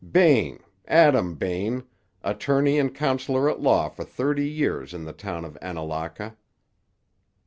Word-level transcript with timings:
"Bain, 0.11 0.63
Adam 0.87 1.35
Bain, 1.35 1.83
attorney 2.23 2.79
and 2.79 2.91
counselor 2.95 3.47
at 3.47 3.61
law 3.61 3.87
for 3.87 4.03
thirty 4.03 4.49
years 4.49 4.95
in 4.95 5.03
the 5.05 5.13
town 5.13 5.45
of 5.45 5.55
Annalaka." 5.61 6.35